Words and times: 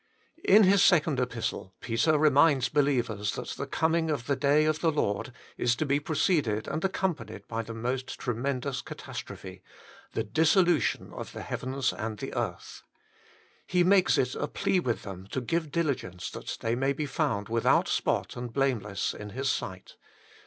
In 0.43 0.63
his 0.63 0.81
second 0.81 1.19
epistle, 1.19 1.75
Peter 1.79 2.17
reminds 2.17 2.69
believers 2.69 3.35
that 3.35 3.49
the 3.49 3.67
coming 3.67 4.09
of 4.09 4.25
the 4.25 4.35
day 4.35 4.65
of 4.65 4.79
the 4.81 4.91
Lord 4.91 5.31
is 5.59 5.75
to 5.75 5.85
be 5.85 5.99
preceded 5.99 6.67
and 6.67 6.83
accompanied 6.83 7.47
by 7.47 7.61
the 7.61 7.75
most 7.75 8.17
tremendous 8.17 8.81
catastrophe 8.81 9.61
the 10.13 10.23
dissolution 10.23 11.13
of 11.13 11.33
the 11.33 11.43
heavens 11.43 11.93
and 11.93 12.17
the 12.17 12.33
earth. 12.33 12.81
He 13.67 13.83
makes 13.83 14.17
it 14.17 14.33
a 14.33 14.47
plea 14.47 14.79
with 14.79 15.03
them 15.03 15.27
to 15.27 15.39
give 15.39 15.69
dili 15.69 15.93
gence 15.93 16.31
that 16.31 16.57
they 16.61 16.73
may 16.73 16.93
be 16.93 17.05
found 17.05 17.47
without 17.47 17.87
spot 17.87 18.35
and 18.35 18.51
blameless 18.51 19.13
in 19.13 19.29
His 19.29 19.51
sight. 19.51 19.97